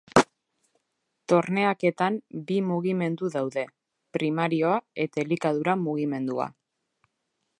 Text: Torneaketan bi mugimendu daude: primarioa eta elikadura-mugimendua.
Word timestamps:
Torneaketan 1.33 2.17
bi 2.47 2.57
mugimendu 2.69 3.29
daude: 3.35 3.67
primarioa 4.17 4.81
eta 5.05 5.23
elikadura-mugimendua. 5.27 6.49